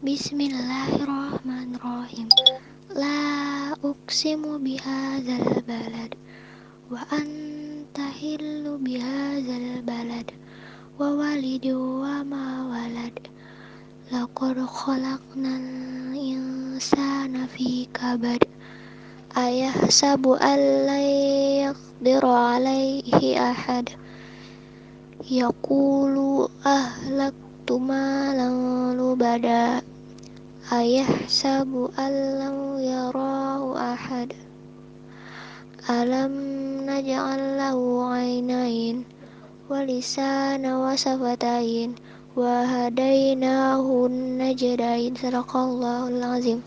Bismillahirrahmanirrahim. 0.00 2.32
La 2.96 3.76
uqsimu 3.84 4.56
bihadzal 4.56 5.60
balad 5.68 6.16
wa 6.88 7.04
anta 7.12 8.08
hillu 8.08 8.80
bihadzal 8.80 9.84
balad 9.84 10.32
wa 10.96 11.20
walidu 11.20 12.00
wa 12.00 12.24
ma 12.24 12.64
walad. 12.72 13.12
Laqad 14.08 14.64
khalaqnal 14.64 15.68
insana 16.16 17.44
fi 17.52 17.84
kabad. 17.92 18.40
Ayahsabu 19.36 20.40
an 20.40 20.88
la 20.88 20.96
yaqdiru 20.96 22.24
alaihi 22.24 23.36
ahad. 23.36 23.92
Yaqulu 25.28 26.48
ahlaktu 26.64 27.76
malan 27.76 28.96
lubada. 28.96 29.84
Ayahsabu 30.70 31.90
an 31.98 32.14
lam 32.38 32.78
yarahu 32.78 33.74
ahad. 33.74 34.30
Alam 35.90 36.30
naj'al 36.86 37.58
lahu 37.58 38.06
'ainain 38.06 39.02
wa 39.66 39.82
lisanan 39.82 40.78
wa 40.78 40.94
shafatain 40.94 41.98
wa 42.38 42.62
hadainahu 42.62 44.06
najdain. 44.38 45.18
Sadaqallahul 45.18 46.22
azim. 46.22 46.58